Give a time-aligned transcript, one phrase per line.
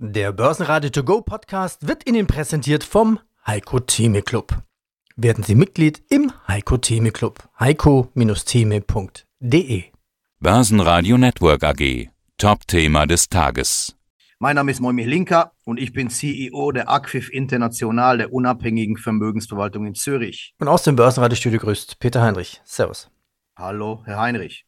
[0.00, 4.62] Der Börsenradio To Go Podcast wird Ihnen präsentiert vom Heiko Theme Club.
[5.16, 7.42] Werden Sie Mitglied im Heiko Theme Club.
[7.58, 9.84] heiko-theme.de
[10.38, 12.10] Börsenradio Network AG.
[12.36, 13.96] Top-Thema des Tages.
[14.38, 19.84] Mein Name ist Moimi Linker und ich bin CEO der Acquif International, der unabhängigen Vermögensverwaltung
[19.84, 20.54] in Zürich.
[20.60, 22.62] Und aus dem Börsenradiostudio grüßt Peter Heinrich.
[22.64, 23.10] Servus.
[23.56, 24.64] Hallo, Herr Heinrich.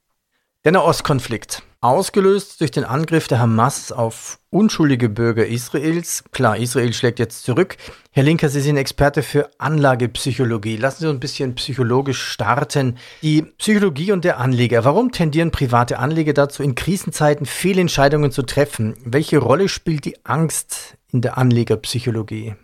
[0.64, 1.62] Der Nahostkonflikt.
[1.82, 6.22] Ausgelöst durch den Angriff der Hamas auf unschuldige Bürger Israels.
[6.30, 7.78] Klar, Israel schlägt jetzt zurück.
[8.10, 10.76] Herr Linker, Sie sind Experte für Anlagepsychologie.
[10.76, 12.98] Lassen Sie uns ein bisschen psychologisch starten.
[13.22, 14.84] Die Psychologie und der Anleger.
[14.84, 18.94] Warum tendieren private Anleger dazu, in Krisenzeiten Fehlentscheidungen zu treffen?
[19.06, 22.56] Welche Rolle spielt die Angst in der Anlegerpsychologie?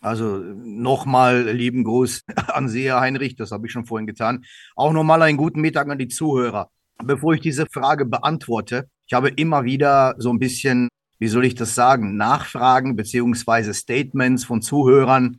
[0.00, 4.44] Also nochmal lieben Gruß an Sie, Herr Heinrich, das habe ich schon vorhin getan.
[4.74, 6.70] Auch nochmal einen guten Mittag an die Zuhörer.
[7.02, 11.54] Bevor ich diese Frage beantworte, ich habe immer wieder so ein bisschen, wie soll ich
[11.54, 15.38] das sagen, Nachfragen beziehungsweise Statements von Zuhörern,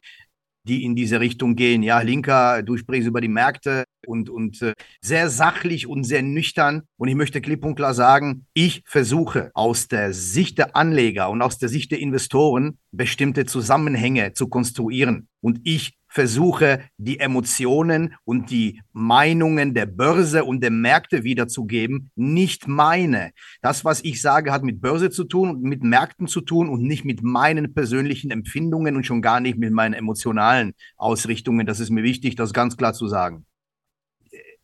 [0.67, 1.83] die in diese Richtung gehen.
[1.83, 6.83] Ja, Linker, du sprichst über die Märkte und, und äh, sehr sachlich und sehr nüchtern.
[6.97, 11.41] Und ich möchte klipp und klar sagen, ich versuche aus der Sicht der Anleger und
[11.41, 15.27] aus der Sicht der Investoren bestimmte Zusammenhänge zu konstruieren.
[15.41, 22.69] Und ich versuche, die Emotionen und die Meinungen der Börse und der Märkte wiederzugeben, nicht
[22.69, 23.31] meine.
[23.61, 26.83] Das, was ich sage, hat mit Börse zu tun und mit Märkten zu tun und
[26.83, 31.67] nicht mit meinen persönlichen Empfindungen und schon gar nicht mit meinen emotionalen Ausrichtungen.
[31.67, 33.45] Das ist mir wichtig, das ganz klar zu sagen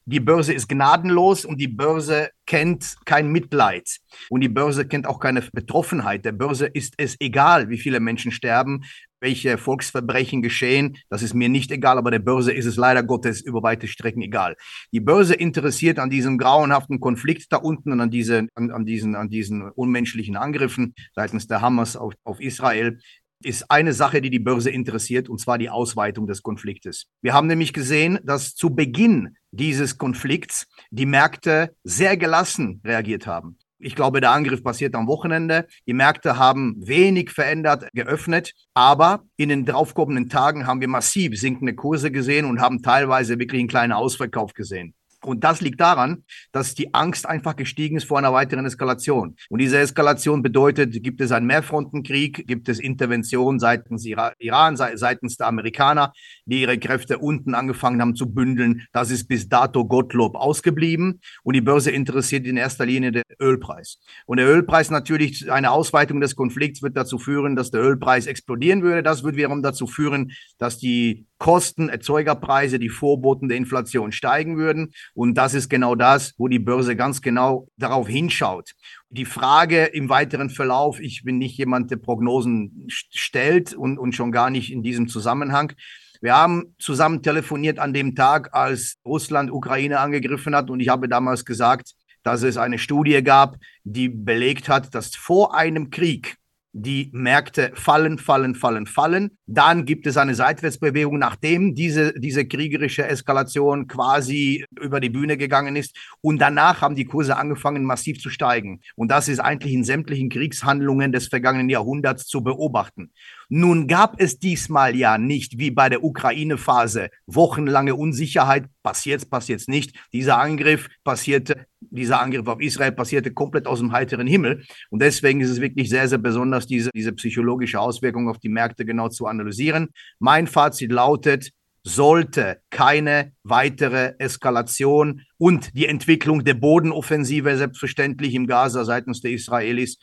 [0.05, 3.97] die Börse ist gnadenlos und die Börse kennt kein Mitleid
[4.29, 6.25] und die Börse kennt auch keine Betroffenheit.
[6.25, 8.83] Der Börse ist es egal, wie viele Menschen sterben,
[9.21, 10.97] welche Volksverbrechen geschehen.
[11.09, 14.21] Das ist mir nicht egal, aber der Börse ist es leider Gottes über weite Strecken
[14.21, 14.57] egal.
[14.91, 19.15] Die Börse interessiert an diesem grauenhaften Konflikt da unten und an, diese, an, an, diesen,
[19.15, 22.99] an diesen unmenschlichen Angriffen seitens der Hamas auf, auf Israel
[23.43, 27.07] ist eine Sache, die die Börse interessiert, und zwar die Ausweitung des Konfliktes.
[27.21, 33.57] Wir haben nämlich gesehen, dass zu Beginn dieses Konflikts die Märkte sehr gelassen reagiert haben.
[33.83, 35.67] Ich glaube, der Angriff passiert am Wochenende.
[35.87, 41.73] Die Märkte haben wenig verändert geöffnet, aber in den daraufkommenden Tagen haben wir massiv sinkende
[41.73, 44.93] Kurse gesehen und haben teilweise wirklich einen kleinen Ausverkauf gesehen.
[45.23, 49.35] Und das liegt daran, dass die Angst einfach gestiegen ist vor einer weiteren Eskalation.
[49.49, 55.47] Und diese Eskalation bedeutet, gibt es einen Mehrfrontenkrieg, gibt es Intervention seitens Iran, seitens der
[55.47, 56.13] Amerikaner,
[56.45, 58.87] die ihre Kräfte unten angefangen haben zu bündeln.
[58.93, 61.21] Das ist bis dato Gottlob ausgeblieben.
[61.43, 63.99] Und die Börse interessiert in erster Linie den Ölpreis.
[64.25, 68.81] Und der Ölpreis natürlich, eine Ausweitung des Konflikts wird dazu führen, dass der Ölpreis explodieren
[68.81, 69.03] würde.
[69.03, 74.93] Das wird wiederum dazu führen, dass die Kosten, Erzeugerpreise, die Vorboten der Inflation steigen würden.
[75.15, 78.73] Und das ist genau das, wo die Börse ganz genau darauf hinschaut.
[79.09, 84.31] Die Frage im weiteren Verlauf, ich bin nicht jemand, der Prognosen stellt und, und schon
[84.31, 85.73] gar nicht in diesem Zusammenhang.
[86.21, 90.69] Wir haben zusammen telefoniert an dem Tag, als Russland Ukraine angegriffen hat.
[90.69, 95.55] Und ich habe damals gesagt, dass es eine Studie gab, die belegt hat, dass vor
[95.55, 96.37] einem Krieg
[96.73, 99.37] die Märkte fallen, fallen, fallen, fallen.
[99.45, 105.75] Dann gibt es eine Seitwärtsbewegung, nachdem diese, diese kriegerische Eskalation quasi über die Bühne gegangen
[105.75, 105.97] ist.
[106.21, 108.81] Und danach haben die Kurse angefangen, massiv zu steigen.
[108.95, 113.11] Und das ist eigentlich in sämtlichen Kriegshandlungen des vergangenen Jahrhunderts zu beobachten.
[113.53, 118.69] Nun gab es diesmal ja nicht wie bei der Ukraine-Phase wochenlange Unsicherheit.
[118.81, 119.93] Passiert's, passiert's nicht.
[120.13, 124.63] Dieser Angriff passierte, dieser Angriff auf Israel passierte komplett aus dem heiteren Himmel.
[124.89, 128.85] Und deswegen ist es wirklich sehr, sehr besonders, diese, diese psychologische Auswirkung auf die Märkte
[128.85, 129.89] genau zu analysieren.
[130.17, 131.51] Mein Fazit lautet,
[131.83, 139.97] sollte keine weitere Eskalation und die Entwicklung der Bodenoffensive selbstverständlich im Gaza seitens der Israelis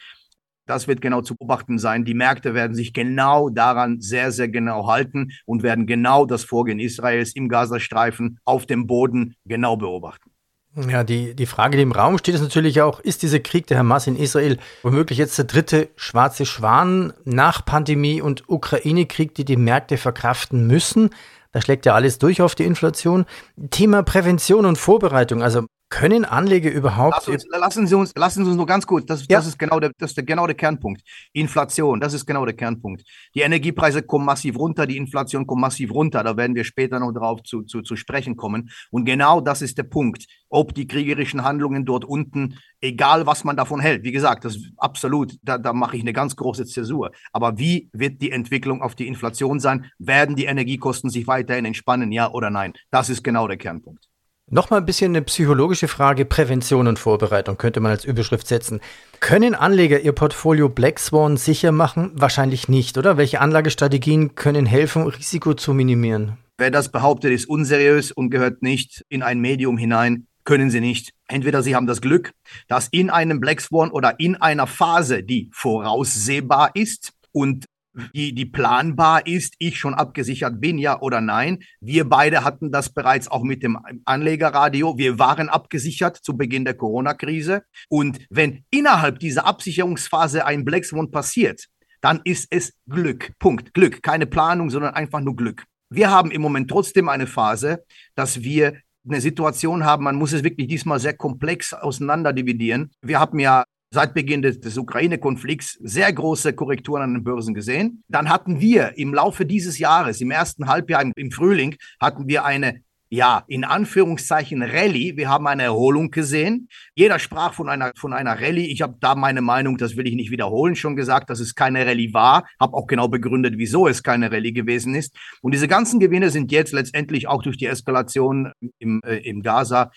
[0.69, 2.05] das wird genau zu beobachten sein.
[2.05, 6.79] Die Märkte werden sich genau daran sehr, sehr genau halten und werden genau das Vorgehen
[6.79, 10.31] Israels im Gazastreifen auf dem Boden genau beobachten.
[10.77, 13.79] Ja, die, die Frage, die im Raum steht, ist natürlich auch, ist dieser Krieg der
[13.79, 19.57] Hamas in Israel womöglich jetzt der dritte schwarze Schwan nach Pandemie und Ukraine-Krieg, die die
[19.57, 21.11] Märkte verkraften müssen?
[21.53, 23.25] Da schlägt ja alles durch auf die Inflation.
[23.71, 25.43] Thema Prävention und Vorbereitung.
[25.43, 27.15] Also können Anleger überhaupt.
[27.17, 29.39] Lass uns, lassen, Sie uns, lassen Sie uns nur ganz kurz, das, ja.
[29.39, 31.03] das ist, genau der, das ist der, genau der Kernpunkt.
[31.33, 33.03] Inflation, das ist genau der Kernpunkt.
[33.35, 36.23] Die Energiepreise kommen massiv runter, die Inflation kommt massiv runter.
[36.23, 38.71] Da werden wir später noch darauf zu, zu, zu sprechen kommen.
[38.91, 40.27] Und genau das ist der Punkt.
[40.51, 44.73] Ob die kriegerischen Handlungen dort unten, egal was man davon hält, wie gesagt, das ist
[44.77, 47.13] absolut, da, da mache ich eine ganz große Zäsur.
[47.33, 49.91] Aber wie wird die Entwicklung auf die Inflation sein?
[49.99, 52.73] Werden die Energiekosten sich weiterhin entspannen, ja oder nein?
[52.91, 54.09] Das ist genau der Kernpunkt.
[54.51, 58.81] Nochmal ein bisschen eine psychologische Frage, Prävention und Vorbereitung könnte man als Überschrift setzen.
[59.21, 62.13] Können Anleger ihr Portfolio Black Swan sicher machen?
[62.15, 63.19] Wahrscheinlich nicht, oder?
[63.19, 66.39] Welche Anlagestrategien können helfen, Risiko zu minimieren?
[66.57, 70.27] Wer das behauptet, ist unseriös und gehört nicht in ein Medium hinein.
[70.45, 71.13] Können sie nicht.
[71.27, 72.33] Entweder sie haben das Glück,
[72.69, 77.67] dass in einem Black Swan oder in einer Phase, die voraussehbar ist und
[78.15, 81.59] die, die planbar ist, ich schon abgesichert bin, ja oder nein.
[81.81, 84.99] Wir beide hatten das bereits auch mit dem Anlegerradio.
[84.99, 87.63] Wir waren abgesichert zu Beginn der Corona-Krise.
[87.89, 91.67] Und wenn innerhalb dieser Absicherungsphase ein Black Swan passiert,
[92.01, 93.33] dann ist es Glück.
[93.39, 93.75] Punkt.
[93.75, 94.03] Glück.
[94.03, 95.65] Keine Planung, sondern einfach nur Glück.
[95.91, 97.85] Wir haben im Moment trotzdem eine Phase,
[98.15, 98.75] dass wir
[99.09, 102.91] eine Situation haben, man muss es wirklich diesmal sehr komplex auseinander dividieren.
[103.01, 108.05] Wir haben ja seit Beginn des, des Ukraine-Konflikts sehr große Korrekturen an den Börsen gesehen.
[108.09, 112.83] Dann hatten wir im Laufe dieses Jahres, im ersten Halbjahr, im, Frühling, hatten wir eine
[113.11, 115.17] ja, in Anführungszeichen Rallye.
[115.17, 116.69] Wir haben eine Erholung gesehen.
[116.95, 118.71] Jeder sprach von einer, von einer Rallye.
[118.71, 121.87] Ich habe da meine Meinung, das will ich nicht wiederholen, schon gesagt, dass es keine
[121.87, 122.47] Rallye war.
[122.61, 125.17] Habe auch genau begründet, wieso es keine Rallye gewesen ist.
[125.41, 129.91] Und diese ganzen Gewinne sind jetzt letztendlich auch durch die Eskalation im, äh, im Gaza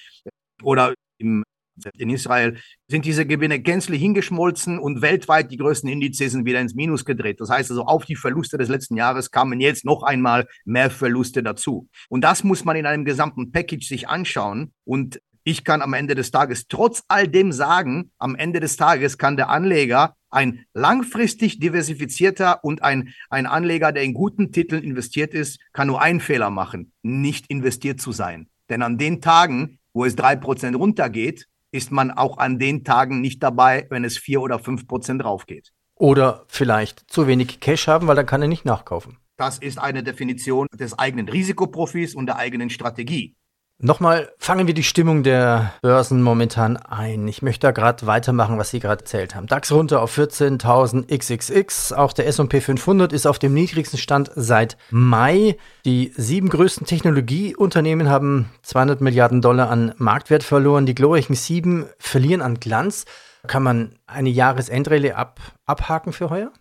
[0.64, 0.94] oder
[1.98, 2.58] in Israel
[2.88, 7.40] sind diese Gewinne gänzlich hingeschmolzen und weltweit die größten Indizes sind wieder ins Minus gedreht.
[7.40, 11.44] Das heißt also, auf die Verluste des letzten Jahres kamen jetzt noch einmal mehr Verluste
[11.44, 11.88] dazu.
[12.10, 14.74] Und das muss man in einem gesamten Package sich anschauen.
[14.84, 19.18] Und ich kann am Ende des Tages trotz all dem sagen, am Ende des Tages
[19.18, 25.34] kann der Anleger ein langfristig diversifizierter und ein, ein Anleger, der in guten Titeln investiert
[25.34, 28.48] ist, kann nur einen Fehler machen, nicht investiert zu sein.
[28.70, 33.22] Denn an den Tagen, wo es drei Prozent runtergeht, ist man auch an den Tagen
[33.22, 35.72] nicht dabei, wenn es vier oder fünf Prozent raufgeht.
[35.96, 39.18] Oder vielleicht zu wenig Cash haben, weil dann kann er nicht nachkaufen.
[39.38, 43.36] Das ist eine Definition des eigenen Risikoprofils und der eigenen Strategie.
[43.84, 47.28] Nochmal fangen wir die Stimmung der Börsen momentan ein.
[47.28, 49.48] Ich möchte da gerade weitermachen, was Sie gerade erzählt haben.
[49.48, 51.92] DAX runter auf 14.000 XXX.
[51.94, 55.58] Auch der S&P 500 ist auf dem niedrigsten Stand seit Mai.
[55.84, 60.86] Die sieben größten Technologieunternehmen haben 200 Milliarden Dollar an Marktwert verloren.
[60.86, 63.06] Die glorreichen sieben verlieren an Glanz.
[63.48, 66.52] Kann man eine Jahresendrallye ab, abhaken für heuer?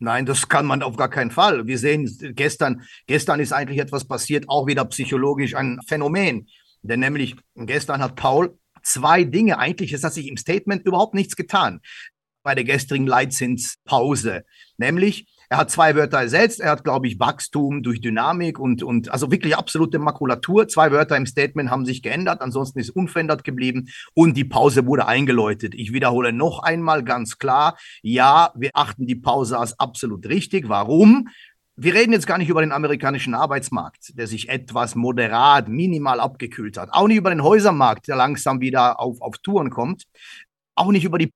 [0.00, 1.66] Nein, das kann man auf gar keinen Fall.
[1.66, 6.48] Wir sehen gestern, gestern ist eigentlich etwas passiert, auch wieder psychologisch ein Phänomen.
[6.82, 11.34] Denn nämlich gestern hat Paul zwei Dinge, eigentlich ist das sich im Statement überhaupt nichts
[11.34, 11.80] getan
[12.44, 14.44] bei der gestrigen Leitzinspause.
[14.76, 16.60] Nämlich, er hat zwei Wörter ersetzt.
[16.60, 20.68] Er hat, glaube ich, Wachstum durch Dynamik und, und also wirklich absolute Makulatur.
[20.68, 22.42] Zwei Wörter im Statement haben sich geändert.
[22.42, 25.74] Ansonsten ist unverändert geblieben und die Pause wurde eingeläutet.
[25.74, 27.78] Ich wiederhole noch einmal ganz klar.
[28.02, 30.68] Ja, wir achten die Pause als absolut richtig.
[30.68, 31.28] Warum?
[31.76, 36.76] Wir reden jetzt gar nicht über den amerikanischen Arbeitsmarkt, der sich etwas moderat, minimal abgekühlt
[36.76, 36.90] hat.
[36.92, 40.04] Auch nicht über den Häusermarkt, der langsam wieder auf, auf Touren kommt.
[40.74, 41.30] Auch nicht über die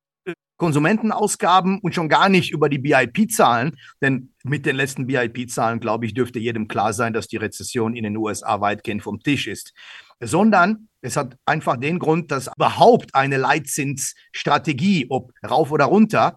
[0.56, 6.14] Konsumentenausgaben und schon gar nicht über die BIP-Zahlen, denn mit den letzten BIP-Zahlen, glaube ich,
[6.14, 9.72] dürfte jedem klar sein, dass die Rezession in den USA weitgehend vom Tisch ist,
[10.20, 16.36] sondern es hat einfach den Grund, dass überhaupt eine Leitzinsstrategie, ob rauf oder runter,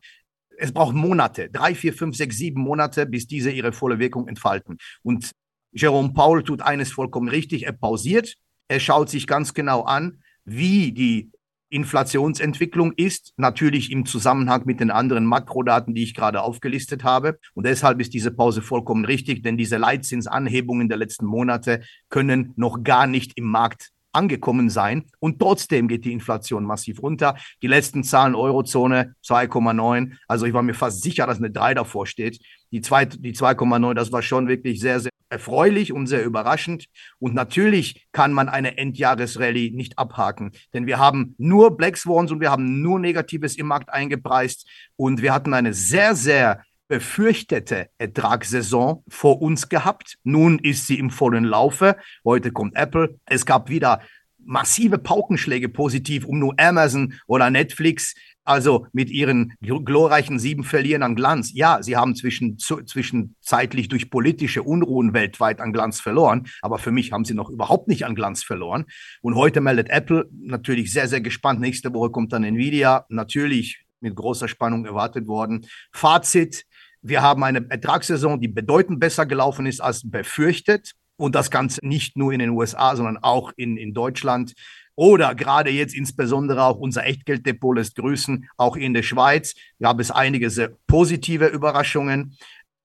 [0.58, 4.78] es braucht Monate, drei, vier, fünf, sechs, sieben Monate, bis diese ihre volle Wirkung entfalten.
[5.04, 5.32] Und
[5.72, 8.36] Jerome Paul tut eines vollkommen richtig, er pausiert,
[8.68, 11.32] er schaut sich ganz genau an, wie die
[11.70, 17.40] Inflationsentwicklung ist, natürlich im Zusammenhang mit den anderen Makrodaten, die ich gerade aufgelistet habe.
[17.54, 22.84] Und deshalb ist diese Pause vollkommen richtig, denn diese Leitzinsanhebungen der letzten Monate können noch
[22.84, 25.06] gar nicht im Markt angekommen sein.
[25.20, 27.36] Und trotzdem geht die Inflation massiv runter.
[27.62, 30.14] Die letzten Zahlen Eurozone 2,9.
[30.28, 32.40] Also ich war mir fast sicher, dass eine 3 davor steht.
[32.72, 36.86] Die, die 2,9, das war schon wirklich sehr, sehr erfreulich und sehr überraschend.
[37.20, 42.40] Und natürlich kann man eine Endjahresrallye nicht abhaken, denn wir haben nur Black Swans und
[42.40, 44.66] wir haben nur Negatives im Markt eingepreist
[44.96, 50.18] und wir hatten eine sehr, sehr befürchtete Ertragssaison vor uns gehabt.
[50.24, 51.98] Nun ist sie im vollen Laufe.
[52.24, 53.20] Heute kommt Apple.
[53.26, 54.02] Es gab wieder
[54.46, 58.14] massive Paukenschläge positiv, um nur Amazon oder Netflix
[58.46, 61.52] also mit ihren glorreichen sieben Verlieren an Glanz.
[61.54, 66.92] Ja, sie haben zwischen, zu, zwischenzeitlich durch politische Unruhen weltweit an Glanz verloren, aber für
[66.92, 68.86] mich haben sie noch überhaupt nicht an Glanz verloren.
[69.22, 71.60] Und heute meldet Apple natürlich sehr, sehr gespannt.
[71.60, 75.66] Nächste Woche kommt dann Nvidia, natürlich mit großer Spannung erwartet worden.
[75.92, 76.66] Fazit,
[77.02, 80.94] wir haben eine Ertragssaison, die bedeutend besser gelaufen ist als befürchtet.
[81.18, 84.54] Und das Ganze nicht nur in den USA, sondern auch in, in Deutschland.
[84.96, 88.50] Oder gerade jetzt insbesondere auch unser Echtgelddepot lässt grüßen.
[88.58, 92.38] Auch in der Schweiz gab es einige sehr positive Überraschungen.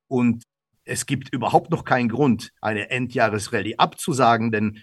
[0.08, 0.44] Und
[0.84, 4.82] es gibt überhaupt noch keinen Grund, eine Endjahresrallye abzusagen, denn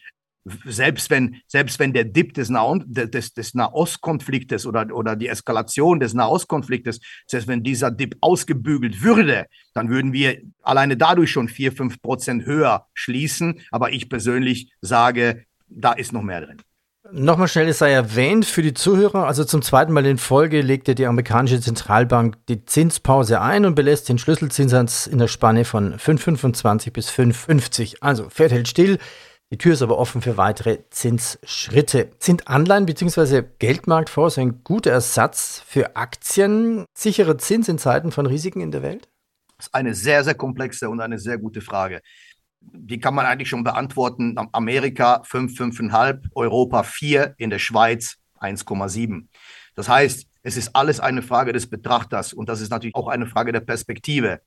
[0.66, 6.00] selbst wenn, selbst wenn der Dip des, Nah des, des Nahostkonfliktes oder, oder die Eskalation
[6.00, 11.72] des Nahostkonfliktes, selbst wenn dieser Dip ausgebügelt würde, dann würden wir alleine dadurch schon vier
[11.72, 13.62] fünf Prozent höher schließen.
[13.72, 16.62] Aber ich persönlich sage, da ist noch mehr drin.
[17.12, 20.94] Nochmal schnell, es sei erwähnt für die Zuhörer, also zum zweiten Mal in Folge legte
[20.94, 26.92] die amerikanische Zentralbank die Zinspause ein und belässt den Schlüsselzinssatz in der Spanne von 5,25
[26.92, 27.98] bis 5,50.
[28.02, 28.98] Also Fed hält still,
[29.52, 32.12] die Tür ist aber offen für weitere Zinsschritte.
[32.20, 33.44] Sind Anleihen bzw.
[33.60, 36.86] Geldmarktfonds ein guter Ersatz für Aktien?
[36.94, 39.08] Sichere Zins in Zeiten von Risiken in der Welt?
[39.58, 42.02] Das ist eine sehr, sehr komplexe und eine sehr gute Frage.
[42.60, 44.36] Die kann man eigentlich schon beantworten.
[44.52, 49.28] Amerika 5, 5,5, Europa 4, in der Schweiz 1,7.
[49.76, 53.28] Das heißt, es ist alles eine Frage des Betrachters und das ist natürlich auch eine
[53.28, 54.42] Frage der Perspektive.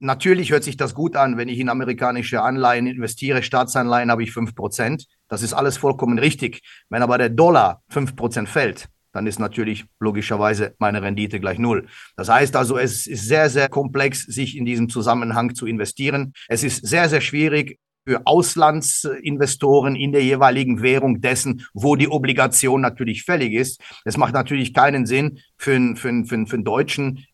[0.00, 4.30] Natürlich hört sich das gut an, wenn ich in amerikanische Anleihen investiere, Staatsanleihen habe ich
[4.30, 5.06] 5%.
[5.28, 6.62] Das ist alles vollkommen richtig.
[6.88, 11.88] Wenn aber der Dollar 5% fällt, dann ist natürlich logischerweise meine Rendite gleich null.
[12.16, 16.32] Das heißt also, es ist sehr, sehr komplex, sich in diesem Zusammenhang zu investieren.
[16.46, 22.80] Es ist sehr, sehr schwierig, für Auslandsinvestoren in der jeweiligen Währung dessen, wo die Obligation
[22.80, 23.82] natürlich fällig ist.
[24.06, 27.26] Es macht natürlich keinen Sinn für einen, für einen, für einen, für einen Deutschen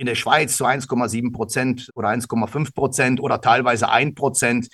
[0.00, 4.68] in der Schweiz zu 1,7 Prozent oder 1,5 Prozent oder teilweise 1 Prozent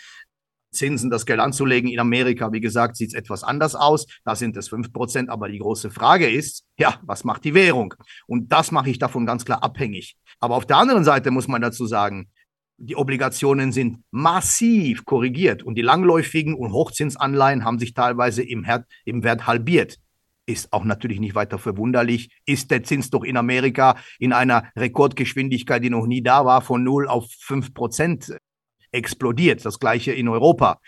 [0.71, 1.91] Zinsen das Geld anzulegen.
[1.91, 4.07] In Amerika, wie gesagt, sieht es etwas anders aus.
[4.25, 5.29] Da sind es 5 Prozent.
[5.29, 7.95] Aber die große Frage ist, ja, was macht die Währung?
[8.29, 10.17] Und das mache ich davon ganz klar abhängig.
[10.39, 12.31] Aber auf der anderen Seite muss man dazu sagen,
[12.77, 18.65] die Obligationen sind massiv korrigiert und die langläufigen und Hochzinsanleihen haben sich teilweise im,
[19.05, 19.99] im Wert halbiert
[20.47, 25.83] ist auch natürlich nicht weiter verwunderlich, ist der Zins doch in Amerika in einer Rekordgeschwindigkeit,
[25.83, 28.37] die noch nie da war, von 0 auf 5 Prozent
[28.93, 29.65] explodiert.
[29.65, 30.81] Das gleiche in Europa.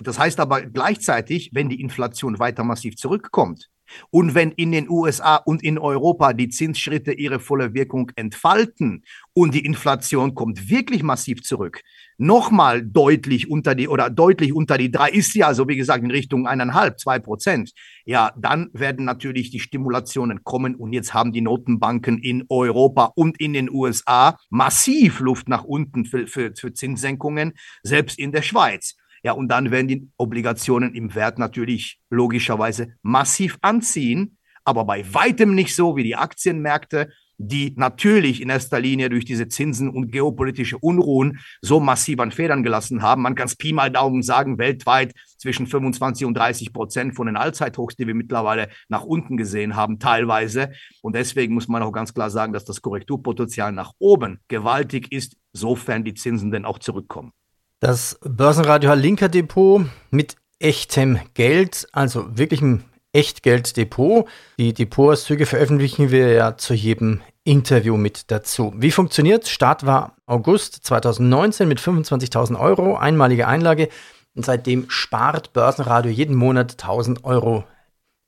[0.00, 3.68] Das heißt aber gleichzeitig, wenn die Inflation weiter massiv zurückkommt,
[4.10, 9.54] und wenn in den USA und in Europa die Zinsschritte ihre volle Wirkung entfalten und
[9.54, 11.82] die Inflation kommt wirklich massiv zurück,
[12.18, 16.10] nochmal deutlich unter die oder deutlich unter die drei ist ja, also wie gesagt, in
[16.10, 17.72] Richtung eineinhalb, zwei Prozent,
[18.04, 23.40] ja, dann werden natürlich die Stimulationen kommen und jetzt haben die Notenbanken in Europa und
[23.40, 28.96] in den USA massiv Luft nach unten für, für, für Zinssenkungen, selbst in der Schweiz.
[29.28, 35.54] Ja, und dann werden die Obligationen im Wert natürlich logischerweise massiv anziehen, aber bei weitem
[35.54, 40.78] nicht so wie die Aktienmärkte, die natürlich in erster Linie durch diese Zinsen und geopolitische
[40.78, 43.20] Unruhen so massiv an Federn gelassen haben.
[43.20, 47.36] Man kann es Pi mal Daumen sagen, weltweit zwischen 25 und 30 Prozent von den
[47.36, 50.72] Allzeithochs, die wir mittlerweile nach unten gesehen haben, teilweise.
[51.02, 55.36] Und deswegen muss man auch ganz klar sagen, dass das Korrekturpotenzial nach oben gewaltig ist,
[55.52, 57.34] sofern die Zinsen denn auch zurückkommen.
[57.80, 62.82] Das Börsenradio Linker Depot mit echtem Geld, also wirklichem
[63.12, 64.28] Echtgelddepot.
[64.58, 68.74] Die Depotauszüge veröffentlichen wir ja zu jedem Interview mit dazu.
[68.76, 69.46] Wie funktioniert?
[69.46, 73.90] Start war August 2019 mit 25.000 Euro, einmalige Einlage.
[74.34, 77.62] Und seitdem spart Börsenradio jeden Monat 1000 Euro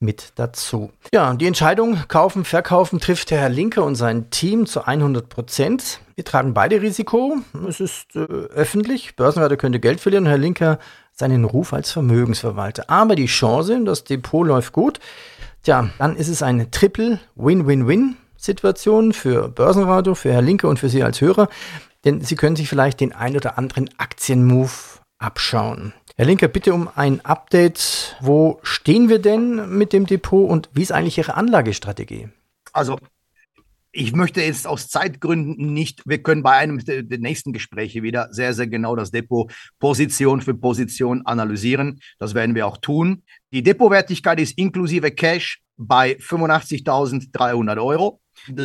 [0.01, 0.91] mit dazu.
[1.13, 6.01] Ja, die Entscheidung kaufen, verkaufen trifft Herr Linker und sein Team zu 100 Prozent.
[6.15, 7.37] Wir tragen beide Risiko.
[7.69, 9.15] Es ist äh, öffentlich.
[9.15, 10.27] Börsenwerte könnte Geld verlieren.
[10.27, 10.79] Herr Linker
[11.13, 12.89] seinen Ruf als Vermögensverwalter.
[12.89, 14.99] Aber die Chance, das Depot läuft gut.
[15.63, 20.89] Tja, dann ist es eine Triple Win-Win-Win Situation für Börsenradio, für Herr Linker und für
[20.89, 21.49] Sie als Hörer.
[22.07, 25.93] Denn Sie können sich vielleicht den ein oder anderen Aktienmove abschauen.
[26.21, 28.15] Herr Linker, bitte um ein Update.
[28.21, 32.29] Wo stehen wir denn mit dem Depot und wie ist eigentlich Ihre Anlagestrategie?
[32.75, 32.99] Also,
[33.91, 38.53] ich möchte jetzt aus Zeitgründen nicht, wir können bei einem der, nächsten Gespräche wieder sehr,
[38.53, 42.01] sehr genau das Depot Position für Position analysieren.
[42.19, 43.23] Das werden wir auch tun.
[43.51, 48.21] Die Depotwertigkeit ist inklusive Cash bei 85.300 Euro.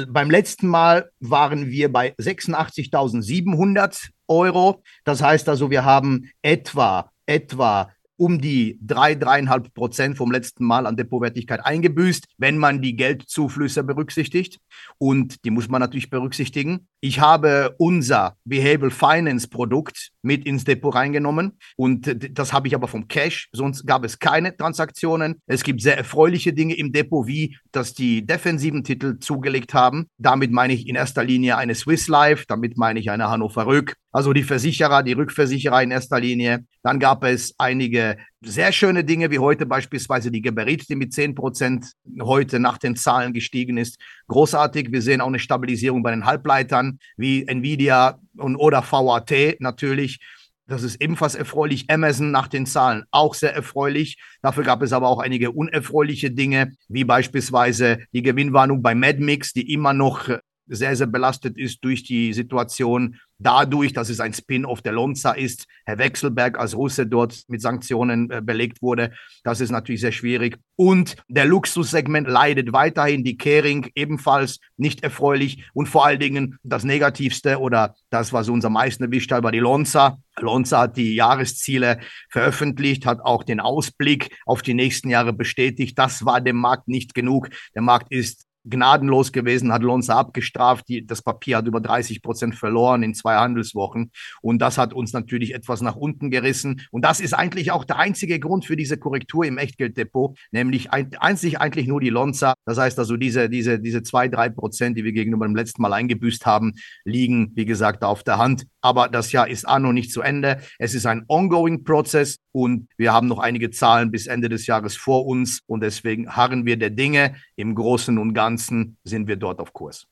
[0.09, 4.83] Beim letzten Mal waren wir bei 86.700 Euro.
[5.05, 10.85] Das heißt also, wir haben etwa etwa um die drei, dreieinhalb Prozent vom letzten Mal
[10.85, 14.59] an Depotwertigkeit eingebüßt, wenn man die Geldzuflüsse berücksichtigt.
[14.97, 16.87] Und die muss man natürlich berücksichtigen.
[17.01, 22.87] Ich habe unser Behavioral Finance Produkt mit ins Depot reingenommen und das habe ich aber
[22.87, 25.41] vom Cash, sonst gab es keine Transaktionen.
[25.45, 30.07] Es gibt sehr erfreuliche Dinge im Depot, wie dass die defensiven Titel zugelegt haben.
[30.17, 33.95] Damit meine ich in erster Linie eine Swiss Life, damit meine ich eine Hannover Rück,
[34.15, 36.63] also die Versicherer, die Rückversicherer in erster Linie.
[36.83, 41.35] Dann gab es einige sehr schöne Dinge, wie heute beispielsweise die Geberit, die mit 10
[41.35, 41.91] Prozent
[42.21, 43.99] heute nach den Zahlen gestiegen ist.
[44.29, 44.93] Großartig.
[44.93, 50.19] Wir sehen auch eine Stabilisierung bei den Halbleitern, wie Nvidia und oder VAT natürlich.
[50.65, 51.89] Das ist ebenfalls erfreulich.
[51.89, 54.17] Amazon nach den Zahlen auch sehr erfreulich.
[54.41, 59.73] Dafür gab es aber auch einige unerfreuliche Dinge, wie beispielsweise die Gewinnwarnung bei MadMix, die
[59.73, 60.29] immer noch
[60.67, 65.67] sehr, sehr belastet ist durch die Situation, dadurch, dass es ein Spin-off der Lonza ist,
[65.85, 69.11] Herr Wechselberg als Russe dort mit Sanktionen äh, belegt wurde.
[69.43, 70.57] Das ist natürlich sehr schwierig.
[70.75, 76.83] Und der Luxussegment leidet weiterhin, die Kering ebenfalls nicht erfreulich und vor allen Dingen das
[76.83, 80.17] Negativste oder das, was uns am meisten erwischt hat, war die Lonza.
[80.39, 81.99] Lonza hat die Jahresziele
[82.29, 85.97] veröffentlicht, hat auch den Ausblick auf die nächsten Jahre bestätigt.
[85.97, 87.49] Das war dem Markt nicht genug.
[87.73, 90.87] Der Markt ist gnadenlos gewesen, hat Lonza abgestraft.
[90.89, 94.11] Die, das Papier hat über 30 Prozent verloren in zwei Handelswochen.
[94.41, 96.81] Und das hat uns natürlich etwas nach unten gerissen.
[96.91, 101.11] Und das ist eigentlich auch der einzige Grund für diese Korrektur im Echtgelddepot, nämlich ein,
[101.19, 102.55] einzig eigentlich nur die Lonza.
[102.65, 105.93] Das heißt also, diese, diese, diese zwei, drei Prozent, die wir gegenüber dem letzten Mal
[105.93, 108.65] eingebüßt haben, liegen, wie gesagt, auf der Hand.
[108.81, 110.59] Aber das Jahr ist auch noch nicht zu Ende.
[110.79, 114.95] Es ist ein ongoing Prozess und wir haben noch einige Zahlen bis Ende des Jahres
[114.95, 115.61] vor uns.
[115.67, 117.35] Und deswegen harren wir der Dinge.
[117.55, 120.07] Im Großen und Ganzen Ganzen sind wir dort auf Kurs.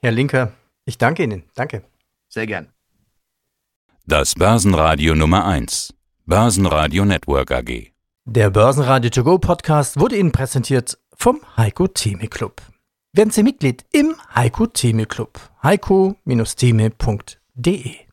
[0.00, 0.52] Herr Linker,
[0.84, 1.42] ich danke Ihnen.
[1.56, 1.82] Danke.
[2.28, 2.68] Sehr gern.
[4.06, 5.92] Das Börsenradio Nummer 1.
[6.24, 7.90] Börsenradio Network AG.
[8.26, 12.62] Der Börsenradio To Go Podcast wurde Ihnen präsentiert vom Heiko Theme Club.
[13.12, 15.40] Werden Sie Mitglied im Heiko Theme Club.
[15.64, 18.07] heiko-theme.de